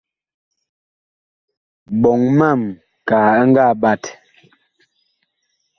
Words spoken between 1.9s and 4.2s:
Ɓoŋ mam kaa ɛ ngaa ɓat.